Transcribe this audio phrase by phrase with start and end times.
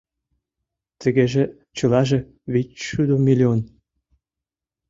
[0.99, 1.43] Тугеже
[1.75, 2.19] чылаже…
[2.53, 3.59] вичшӱдӧ миллион…